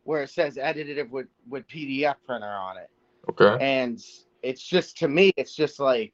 [0.04, 2.90] where it says edited with with PDF printer on it
[3.30, 3.64] Okay.
[3.64, 4.04] and
[4.42, 6.12] it's just to me it's just like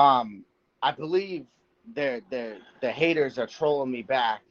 [0.00, 0.44] um
[0.82, 1.44] i believe
[1.94, 4.42] they're they're the haters are trolling me back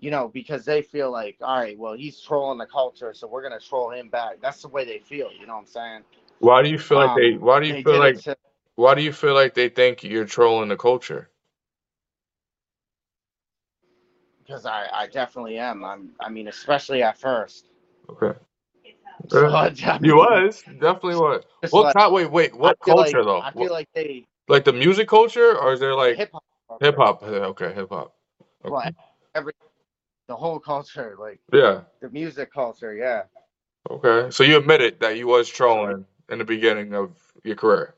[0.00, 3.42] you know because they feel like all right well he's trolling the culture so we're
[3.42, 6.02] gonna troll him back that's the way they feel you know what i'm saying
[6.40, 7.32] Why do you feel like Um, they?
[7.46, 8.16] Why do you they feel did like?
[8.16, 8.36] it to,
[8.76, 11.30] Why do you feel like they think you're trolling the culture?
[14.42, 17.68] because I, I definitely am i'm i mean especially at first
[18.10, 18.38] Okay.
[19.28, 19.46] so.
[19.48, 21.42] I You mean, was definitely was.
[21.62, 22.12] just What like- kind?
[22.12, 22.54] Wait, wait.
[22.56, 23.40] What feel culture like, though?
[23.40, 26.80] i What- feel like they like the music culture, or is there like hip hop
[26.80, 27.22] hip hop?
[27.22, 28.14] Okay, hip hop.
[28.64, 28.90] Well,
[29.34, 29.52] every
[30.28, 31.82] the whole culture, like Yeah.
[32.00, 33.24] the music culture, yeah.
[33.90, 34.30] Okay.
[34.30, 37.94] So you admitted that you was trolling in the beginning of your career.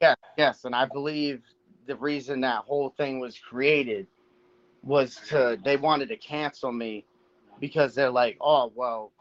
[0.00, 1.42] Yeah, yes, and I believe
[1.86, 4.06] the reason that whole thing was created
[4.82, 7.04] was to they wanted to cancel me
[7.60, 9.12] because they're like, oh well,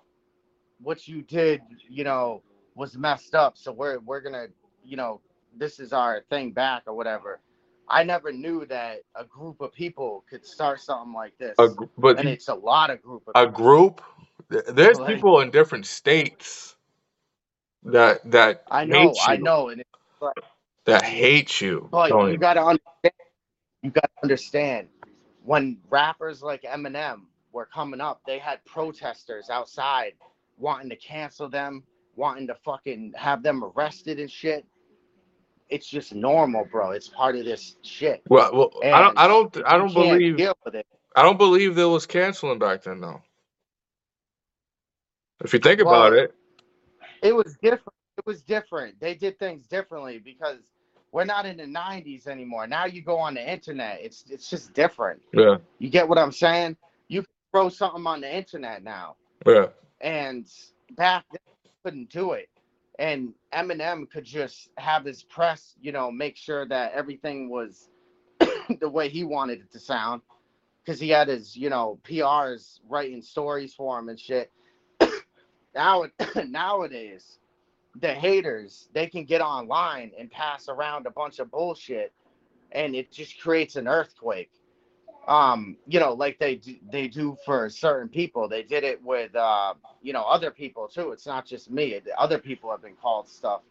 [0.81, 2.41] what you did, you know,
[2.75, 4.47] was messed up, so we're we're gonna,
[4.83, 5.21] you know,
[5.57, 7.39] this is our thing back or whatever.
[7.89, 12.19] I never knew that a group of people could start something like this, A, but
[12.19, 14.01] and it's a lot of group of a group.
[14.49, 16.75] There's Like- people in different states
[17.83, 19.87] that that I know, hate I know, and it,
[20.85, 21.89] that hate you.
[21.91, 22.33] but Tony.
[22.33, 23.13] you gotta understand.
[23.83, 24.89] You gotta understand
[25.43, 30.13] when rappers like Eminem were coming up, they had protesters outside
[30.57, 31.83] wanting to cancel them,
[32.15, 34.65] wanting to fucking have them arrested and shit.
[35.69, 36.91] It's just normal, bro.
[36.91, 38.21] It's part of this shit.
[38.29, 39.17] Well, well I don't.
[39.17, 39.57] I don't.
[39.65, 40.37] I don't believe.
[40.37, 40.85] deal with it.
[41.15, 43.21] I don't believe there was canceling back then, though.
[45.43, 46.33] If you think about it,
[47.21, 47.93] It was different.
[48.17, 48.99] It was different.
[48.99, 50.59] They did things differently because
[51.11, 52.67] we're not in the '90s anymore.
[52.67, 53.99] Now you go on the internet.
[54.01, 55.21] It's it's just different.
[55.33, 56.77] yeah, You get what I'm saying?
[57.07, 59.67] You throw something on the internet now, yeah,
[60.01, 60.47] and
[60.91, 62.49] back then you couldn't do it.
[62.97, 67.89] And Eminem could just have his press, you know, make sure that everything was
[68.79, 70.21] the way he wanted it to sound,
[70.83, 74.51] because he had his, you know, PRs writing stories for him and shit.
[75.75, 76.05] now
[76.47, 77.39] nowadays,
[77.99, 82.13] the haters they can get online and pass around a bunch of bullshit,
[82.71, 84.51] and it just creates an earthquake
[85.27, 88.47] um you know like they do, they do for certain people.
[88.47, 91.11] They did it with uh you know other people too.
[91.11, 91.99] It's not just me.
[92.17, 93.61] Other people have been called stuff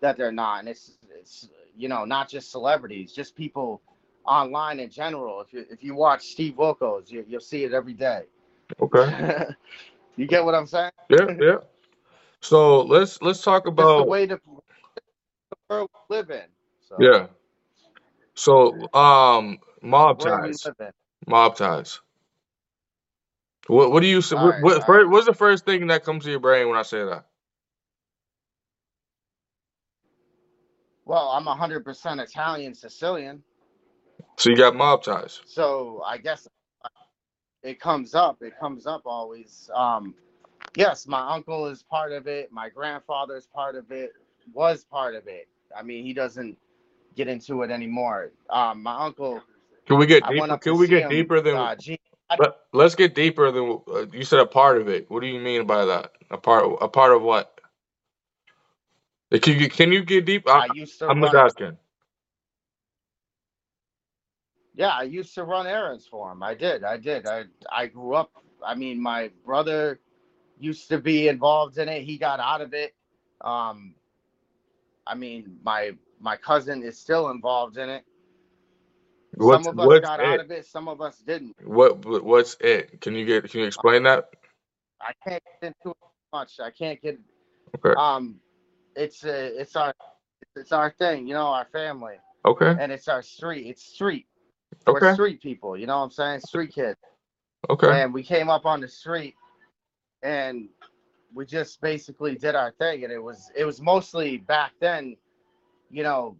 [0.00, 0.60] that they're not.
[0.60, 3.80] And it's it's you know not just celebrities just people
[4.26, 5.40] online in general.
[5.40, 8.24] If you if you watch steve wilkos you, you'll see it every day.
[8.80, 9.46] Okay,
[10.16, 10.92] you get what i'm saying?
[11.08, 11.56] Yeah, yeah.
[12.40, 14.40] So let's let's talk it's the way the
[15.68, 16.42] world we live in
[16.88, 16.96] so.
[16.98, 17.26] Yeah.
[18.34, 20.90] So um, mob the world we ties, live in
[21.26, 22.00] mob ties.
[23.68, 24.36] What what do you say?
[24.36, 26.40] all What, right what all fir- right what's the first thing that comes to your
[26.40, 27.26] brain when I say that?
[31.06, 33.42] well i'm 100% italian sicilian
[34.38, 35.40] So you got mob ties.
[35.44, 36.48] so i guess
[37.64, 40.14] it comes up it comes up always um
[40.76, 44.12] yes my uncle is part of it my grandfather is part of it
[44.54, 46.58] was part of it i mean he doesn't
[47.16, 49.42] get into it anymore um my uncle
[49.86, 50.52] Can we get i went deeper?
[50.52, 51.70] up Can we see get him deeper than?
[52.28, 54.40] uh Let, let's get deeper than uh, you said.
[54.40, 55.10] A part of it.
[55.10, 56.12] What do you mean by that?
[56.30, 56.66] A part.
[56.82, 57.60] A part of what?
[59.42, 60.48] Can you can you get deep?
[60.48, 61.78] I, i used to I'm just run asking.
[64.74, 68.14] yeah i used to run errands for him i did i did i i grew
[68.14, 68.30] up
[68.66, 70.00] i mean my brother
[70.58, 72.94] used to be involved in it he got out of it
[73.42, 73.94] um
[75.06, 78.04] i mean my my cousin is still involved in it
[79.36, 80.40] What's some of us what's got out it?
[80.40, 83.00] of it some of us didn't What what- what's it?
[83.00, 84.30] Can you get can you explain that?
[85.00, 85.96] i can't get into it
[86.32, 87.18] much i can't get
[87.84, 87.94] Okay.
[87.98, 88.40] um
[88.96, 89.94] it's uh, it's our
[90.56, 92.16] it's our thing you know our family
[92.46, 92.76] Okay.
[92.80, 94.26] and it's our street it's street
[94.88, 95.06] Okay.
[95.06, 96.98] we're street people you know what i'm saying street kids
[97.70, 98.02] Okay.
[98.02, 99.34] and we came up on the street
[100.22, 100.68] and
[101.34, 105.16] we just basically did our thing and it was it was mostly back then
[105.90, 106.36] you know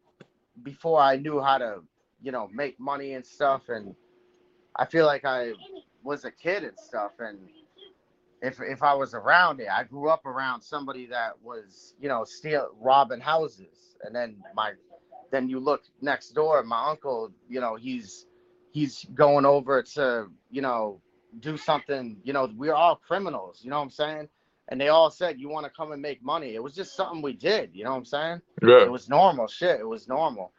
[0.63, 1.81] before i knew how to
[2.23, 3.95] you know make money and stuff and
[4.77, 5.53] i feel like i
[6.03, 7.39] was a kid and stuff and
[8.43, 12.25] if if i was around it i grew up around somebody that was you know
[12.25, 14.73] steal robbing houses and then my
[15.31, 18.27] then you look next door my uncle you know he's
[18.73, 21.01] he's going over to you know
[21.41, 24.29] do something you know we're all criminals you know what i'm saying?
[24.69, 26.55] And they all said you want to come and make money?
[26.55, 28.41] It was just something we did you know what i'm saying?
[28.63, 28.83] Yeah.
[28.85, 30.53] it was normal shit it was normal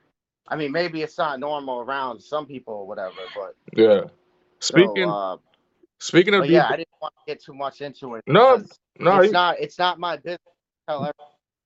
[0.49, 4.05] i mean maybe it's not normal around some people or whatever but Yeah.
[4.61, 5.37] so Speaking uh
[5.99, 8.63] speaking of yeah i didn't want to get too much into it No,
[8.99, 9.21] no.
[9.21, 11.11] it's you- not it's not my business to tell.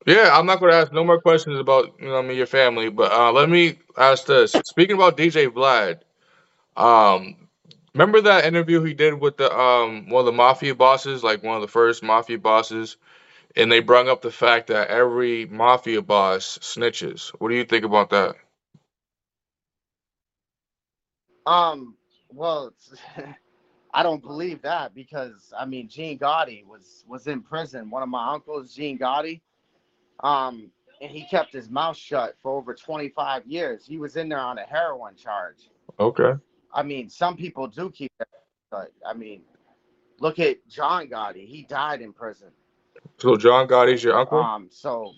[0.06, 2.48] Yeah, I'm not going to ask no more questions about you know I mean your
[2.48, 4.62] family, but uh, let me ask this.
[4.66, 6.02] Speaking about DJ Vlad,
[6.78, 7.36] um,
[7.96, 11.56] remember that interview he did with the um one of the mafia bosses, like one
[11.58, 12.98] of the first mafia bosses,
[13.56, 17.30] and they brought up the fact that every mafia boss snitches.
[17.40, 18.36] What do you think about that?
[21.48, 21.96] Um
[22.32, 22.74] well
[23.94, 28.10] i don't believe that because i mean gene gotti was was in prison one of
[28.10, 29.42] my uncles gene gotti
[30.24, 30.70] um
[31.02, 34.60] and he kept his mouth shut for over 25 years he was in there on
[34.60, 36.34] a heroin charge Okay.
[36.74, 38.28] I mean, some people do keep that,
[38.70, 39.42] but I mean,
[40.20, 41.48] look at John Gotti.
[41.48, 42.50] He died in prison.
[43.18, 44.40] So John Gotti's your uncle?
[44.40, 45.14] Um, so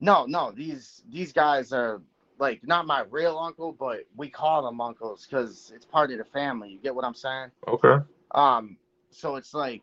[0.00, 2.02] no, no, these these guys are
[2.38, 6.24] like not my real uncle, but we call them uncles because it's part of the
[6.24, 6.70] family.
[6.70, 7.50] You get what I'm saying?
[7.68, 8.04] okay.
[8.32, 8.76] Um,
[9.10, 9.82] so it's like,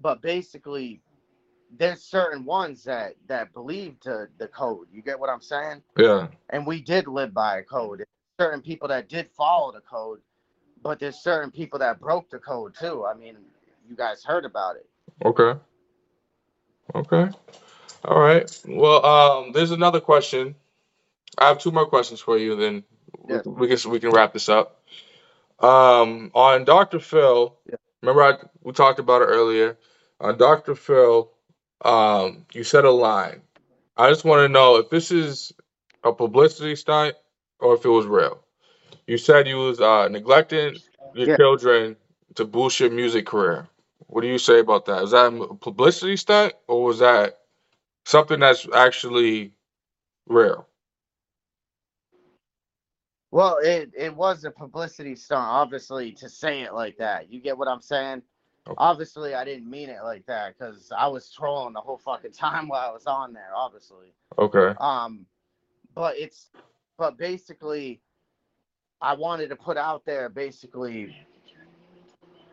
[0.00, 1.00] but basically,
[1.78, 4.88] there's certain ones that that believe to the code.
[4.92, 5.82] You get what I'm saying?
[5.96, 6.28] Yeah.
[6.50, 8.04] And we did live by a code.
[8.40, 10.20] Certain people that did follow the code,
[10.82, 13.06] but there's certain people that broke the code too.
[13.06, 13.36] I mean,
[13.88, 14.86] you guys heard about it.
[15.24, 15.58] Okay.
[16.94, 17.28] Okay.
[18.04, 18.60] All right.
[18.66, 20.56] Well, um, there's another question.
[21.38, 22.84] I have two more questions for you, then
[23.22, 23.42] we, Yeah.
[23.46, 24.82] we can we can wrap this up.
[25.60, 27.00] Um, on Dr.
[27.00, 27.76] Phil, Yeah.
[28.02, 29.78] remember I we talked about it earlier.
[30.20, 30.74] On Dr.
[30.74, 31.30] Phil,
[31.82, 33.42] um, you said a line.
[33.96, 35.52] I just want to know if this is
[36.04, 37.16] a publicity stunt
[37.60, 38.42] or if it was real.
[39.06, 40.76] You said you was uh, neglecting
[41.14, 41.36] your Yeah.
[41.36, 41.96] children
[42.36, 43.68] to boost your music career.
[44.08, 45.04] What do you say about that?
[45.04, 47.40] Is that a publicity stunt or was that
[48.06, 49.52] something that's actually
[50.28, 50.68] real?
[53.32, 57.32] Well, it it was a publicity stunt, obviously, to say it like that.
[57.32, 58.22] You get what I'm saying?
[58.68, 58.76] Okay.
[58.78, 62.68] Obviously, I didn't mean it like that because I was trolling the whole fucking time
[62.68, 63.50] while I was on there.
[63.56, 64.74] Obviously, Okay.
[64.80, 65.26] um,
[65.94, 66.50] but it's
[66.98, 68.02] but basically,
[69.00, 71.16] I wanted to put out there basically,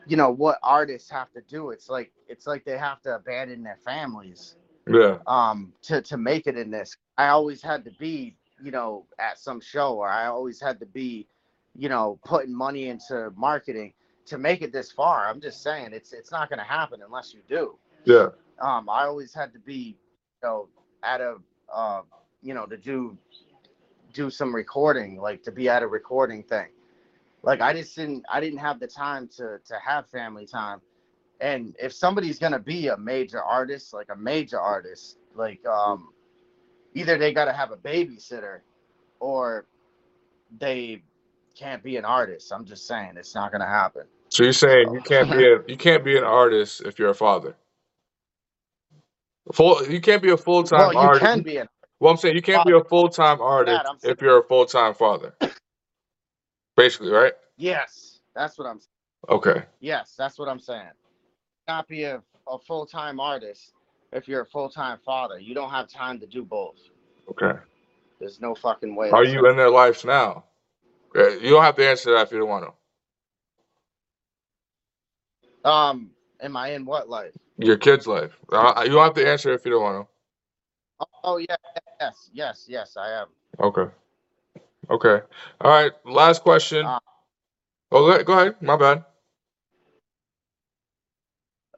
[0.07, 1.71] you know, what artists have to do.
[1.71, 4.55] It's like it's like they have to abandon their families
[4.87, 5.17] Yeah.
[5.27, 9.37] um to to make it in this i always had to be you know at
[9.39, 11.27] some show or i always had to be
[11.75, 13.93] you know putting money into marketing
[14.29, 15.27] to make it this far.
[15.27, 17.77] I'm just saying it's it's not going to happen unless you do.
[18.05, 18.29] Yeah.
[18.61, 19.97] um i always had to be
[20.41, 20.69] you know
[21.03, 21.35] at a
[21.73, 22.01] uh
[22.41, 23.17] you know to do
[24.13, 26.67] do some recording like to be at a recording thing.
[27.43, 30.81] Like i just didn't i didn't have the time to to have family time.
[31.41, 36.09] And if somebody's gonna be a major artist like a major artist like um
[36.99, 38.59] either they gotta have a babysitter
[39.19, 39.67] or
[40.59, 41.03] they
[41.57, 45.01] can't be an artist i'm just saying it's not gonna happen So you're saying you
[45.01, 47.55] can't be a you can't be an artist if you're a father.
[49.53, 51.21] Full you can't be a full time well you artist.
[51.21, 51.67] can be an
[51.99, 54.93] Well, I'm saying you can't be a full time artist if you're a full time
[54.95, 55.35] father.
[56.77, 57.33] Basically, right?
[57.57, 58.89] yes that's what i'm saying.
[59.29, 59.63] Okay.
[59.81, 60.91] yes that's what i'm saying
[61.67, 63.73] not be a, a full-time artist
[64.13, 66.77] if you're a full-time father you don't have time to do both
[67.31, 67.59] Okay.
[68.19, 70.45] there's no fucking way Are you in their lives now?
[71.15, 72.73] You don't have to answer that if you don't want to.
[75.65, 78.37] um am i in what life Your kid's life.
[78.51, 80.21] Uh, you don't have to answer if you don't want to.
[81.23, 81.55] oh yeah
[82.01, 83.27] yes yes yes i am.
[83.65, 83.91] Okay.
[84.89, 85.21] Okay.
[85.61, 85.91] All right.
[86.05, 86.93] Last question.
[86.93, 86.99] Uh,
[87.91, 88.57] oh, go ahead.
[88.61, 89.05] My bad.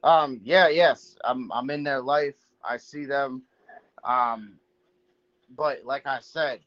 [0.04, 1.16] Um, yeah, yes.
[1.24, 2.34] I'm I'm in their life.
[2.64, 3.42] I see them.
[4.04, 4.54] Um,
[5.56, 6.60] but like I said,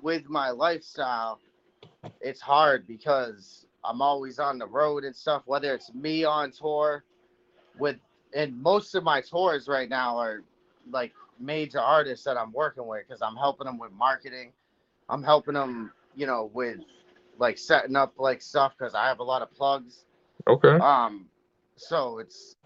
[0.00, 1.40] with my lifestyle,
[2.20, 7.04] it's hard because I'm always on the road and stuff, whether it's me on tour
[7.78, 7.96] with
[8.34, 10.42] and most of my tours right now are
[10.90, 14.52] like major artists that I'm working with because I'm helping them with marketing.
[15.08, 16.78] I'm helping them, you know, with
[17.38, 20.04] like setting up like stuff because I have a lot of plugs.
[20.48, 20.76] Okay.
[20.76, 21.26] Um,
[21.76, 22.56] so it's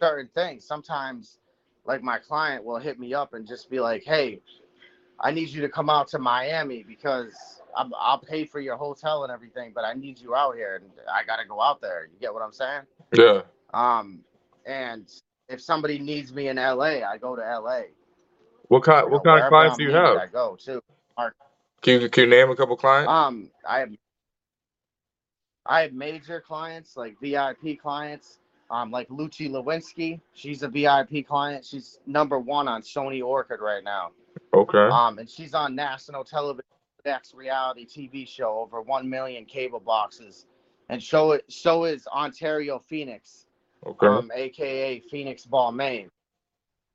[0.00, 0.64] certain things.
[0.66, 1.38] Sometimes,
[1.86, 4.40] like my client will hit me up and just be like, "Hey,
[5.20, 9.24] I need you to come out to Miami because I'm, I'll pay for your hotel
[9.24, 12.08] and everything, but I need you out here, and I got to go out there."
[12.12, 12.82] You get what I'm saying?
[13.12, 13.42] Yeah.
[13.74, 14.20] Um,
[14.66, 15.08] and
[15.48, 17.82] if somebody needs me in LA, I go to LA.
[18.68, 20.18] What kind You What know, kind of clients I'm do you have?
[20.18, 20.82] I go too.
[21.82, 23.10] Can you Can you name a couple clients?
[23.10, 23.90] Um, I have
[25.66, 28.38] I have major clients like VIP clients.
[28.70, 31.64] Um, like Lucy Lewinsky, she's a VIP client.
[31.64, 34.10] She's number one on Sony Orchard right now.
[34.54, 34.78] Okay.
[34.78, 36.64] Um, and she's on national television,
[37.04, 40.46] next reality TV show, over one million cable boxes,
[40.88, 41.44] and show it.
[41.48, 43.46] So is Ontario Phoenix,
[43.86, 44.06] Okay.
[44.06, 46.10] um, aka Phoenix Ball Maine.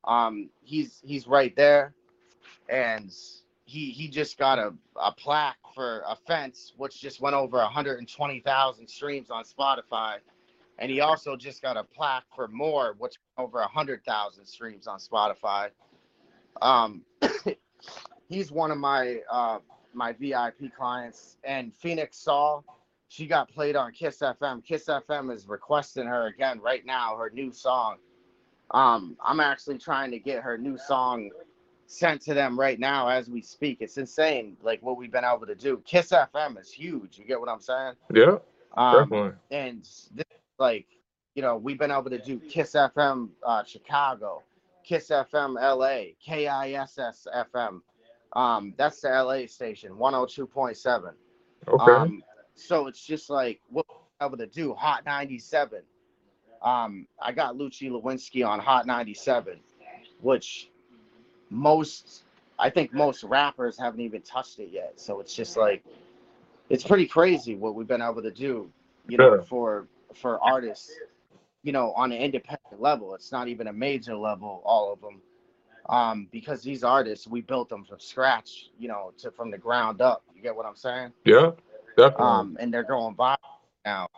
[0.04, 1.92] Um, he's he's right there,
[2.70, 3.12] and
[3.64, 8.88] he he just got a, a plaque for a fence, which just went over 120,000
[8.88, 10.18] streams on Spotify,
[10.78, 14.98] and he also just got a plaque for more, which over over 100,000 streams on
[14.98, 15.68] Spotify.
[16.62, 17.02] Um,
[18.28, 19.58] he's one of my uh,
[19.92, 22.60] my VIP clients, and Phoenix Saw.
[23.08, 24.64] She got played on Kiss FM.
[24.64, 27.96] Kiss FM is requesting her again right now, her new song.
[28.72, 31.30] Um, I'm actually trying to get her new song
[31.86, 33.78] sent to them right now as we speak.
[33.80, 35.80] It's insane, like what we've been able to do.
[35.86, 37.16] Kiss FM is huge.
[37.16, 37.94] You get what I'm saying?
[38.12, 38.38] Yeah,
[38.76, 39.32] Um, definitely.
[39.52, 40.25] and this,
[40.58, 40.86] like
[41.34, 44.42] you know we've been able to do kiss fm uh, chicago
[44.84, 47.80] kiss fm la kiss fm
[48.32, 51.12] um that's the la station 102.7
[51.68, 51.92] Okay.
[51.92, 52.22] um
[52.54, 53.86] so it's just like what
[54.20, 55.82] we're able to do hot 97
[56.62, 59.58] um i got lucci lewinsky on hot 97
[60.20, 60.70] which
[61.50, 62.24] most
[62.58, 64.98] i think most rappers haven't even touched it yet.
[64.98, 65.84] So it's just like
[66.68, 68.70] it's pretty crazy what we've been able to do
[69.08, 69.42] you know Yeah.
[69.42, 69.86] for
[70.16, 70.92] for artists
[71.62, 75.20] you know on an independent level it's not even a major level all of them
[75.88, 80.00] um because these artists we built them from scratch you know to from the ground
[80.00, 81.50] up you get what i'm saying yeah,
[81.96, 82.26] definitely.
[82.26, 83.36] um and they're going by
[83.84, 84.08] now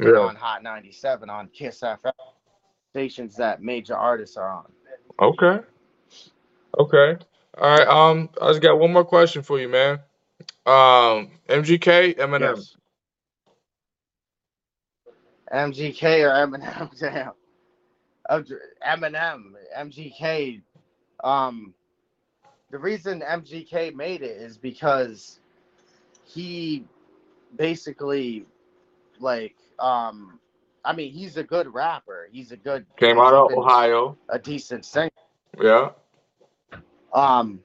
[0.00, 0.10] yeah.
[0.18, 2.12] on hot 97 on kiss fm
[2.90, 4.64] stations that major artists are on
[5.20, 5.58] Okay.
[6.78, 7.16] Okay.
[7.56, 7.88] All right.
[7.88, 9.98] Um, I just got one more question for you, man.
[10.64, 12.56] Um, MGK, Eminem.
[12.56, 12.77] yes
[15.52, 17.32] mgk or eminem damn
[18.86, 20.62] eminem mgk
[21.24, 21.74] um
[22.70, 25.40] the reason mgk made it is because
[26.24, 26.84] he
[27.56, 28.44] basically
[29.20, 30.38] like um
[30.84, 34.16] i mean he's a good rapper he's a good Came out of Ohio.
[34.28, 35.10] a decent singer
[35.60, 35.90] Yeah.
[37.12, 37.60] um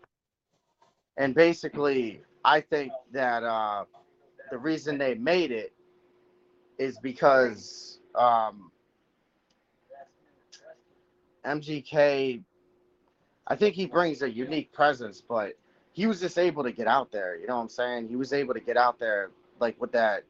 [1.17, 3.84] and basically i think that uh
[4.51, 5.73] the reason they made it
[6.78, 8.71] is because um
[11.45, 12.41] mgk
[13.47, 15.53] i think he brings a unique presence but
[15.91, 18.07] he was just able to get out there you know what i'm saying?
[18.07, 20.24] He was able to get out there like with that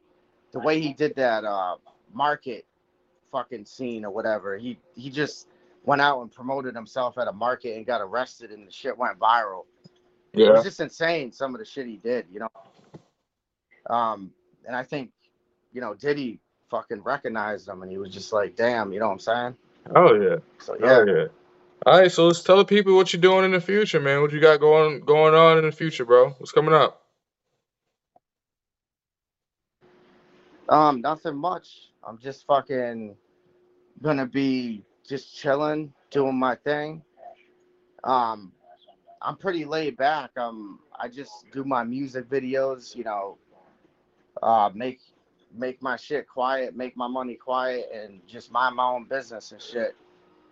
[0.52, 1.76] the way he did that uh
[2.12, 2.66] market
[3.32, 4.56] fucking scene or whatever.
[4.56, 5.48] He he just
[5.84, 9.18] went out and promoted himself at a market and got arrested and the shit went
[9.18, 9.64] viral.
[10.32, 10.48] Yeah.
[10.48, 12.48] it was just insane some of the shit he did you know?
[13.90, 14.30] Um
[14.66, 15.10] and i think
[15.74, 19.14] you know diddy fucking recognized him and he was just like damn you know what
[19.14, 19.56] i'm saying
[19.94, 20.36] Oh yeah.
[20.60, 21.26] so yeah Oh yeah.
[21.86, 22.12] All right.
[22.12, 24.22] So let's tell the people what you're doing in the future, man.
[24.22, 26.30] What you got going going on in the future, bro?
[26.38, 27.02] What's coming up?
[30.68, 33.16] um nothing much i'm just fucking
[34.02, 37.02] gonna be just chilling doing my thing
[38.04, 38.52] um
[39.22, 43.38] i'm pretty laid back um i just do my music videos you know
[44.42, 45.00] uh make
[45.54, 49.62] make my shit quiet make my money quiet and just mind my own business and
[49.62, 49.96] shit.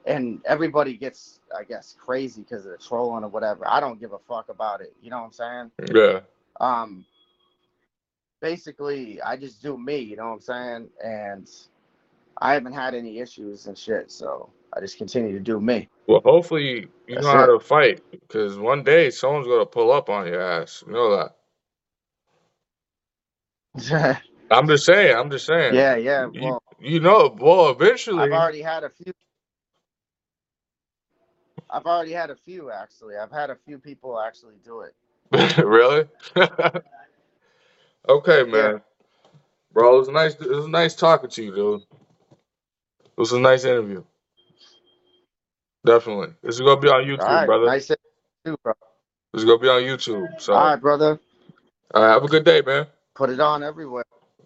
[0.07, 3.67] And everybody gets i guess crazy because of the trolling or whatever.
[3.69, 4.95] I don't give a fuck about it.
[5.03, 5.71] You know what i'm saying?
[5.95, 6.21] Yeah.
[6.61, 7.05] um
[8.43, 10.89] basically i just do me you know what i'm saying?
[11.05, 11.51] And
[12.41, 15.89] i haven't had any issues and shit so i just continue to do me.
[16.09, 20.11] Well, hopefully you That's know how to fight, because one day someone's gonna pull up
[20.11, 20.85] on your ass.
[20.87, 21.37] You know that.
[24.53, 25.17] yeah I'm just saying.
[25.17, 25.75] I'm just saying.
[25.75, 26.27] yeah yeah.
[26.27, 28.19] well you know, well, eventually.
[28.19, 29.13] i've already had a few
[31.71, 34.95] i've already had a few actually i've had a few people actually do it
[35.65, 36.07] really?
[38.09, 38.83] okay, man.
[39.73, 40.35] Bro, it was nice.
[40.35, 41.81] It was nice talking to you, dude.
[41.81, 44.05] It was a nice interview.
[45.87, 46.35] Definitely.
[46.43, 47.67] This is gonna be on YouTube, all right brother.
[47.67, 47.97] nice to
[48.45, 48.75] you, bro
[49.33, 50.41] This is gonna be on YouTube.
[50.41, 51.19] So, all right brother
[51.95, 52.87] all right, have a good day, man.
[53.15, 54.05] put it on everywhere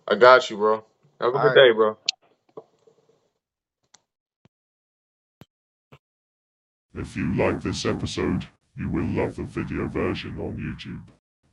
[0.09, 0.85] I got you, bro.
[1.21, 1.55] Have a All good right.
[1.55, 1.97] day, bro.
[6.95, 8.47] If you like this episode,
[8.77, 11.03] you will love the video version on YouTube.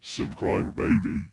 [0.01, 1.25] Subscribe, baby.